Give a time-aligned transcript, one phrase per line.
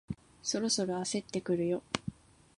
[0.41, 1.83] そろそろ焦ってくるよ